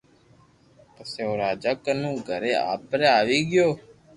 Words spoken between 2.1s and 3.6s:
گھري آپري آوي